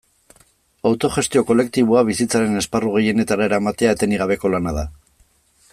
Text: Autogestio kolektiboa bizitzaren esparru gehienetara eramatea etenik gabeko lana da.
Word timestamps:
Autogestio 0.91 1.43
kolektiboa 1.49 2.03
bizitzaren 2.07 2.59
esparru 2.63 2.95
gehienetara 2.97 3.47
eramatea 3.51 3.95
etenik 3.99 4.23
gabeko 4.25 4.53
lana 4.55 4.73
da. 4.81 4.91